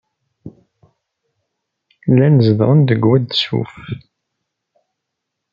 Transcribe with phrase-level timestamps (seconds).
[2.11, 3.71] Llan zedɣen deg Wad Suf.